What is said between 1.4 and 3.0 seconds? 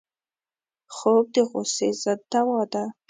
غصې ضد دوا ده